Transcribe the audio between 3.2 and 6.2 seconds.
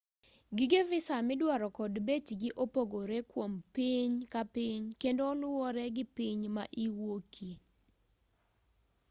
kuom piny ka piny kendo oluwore gi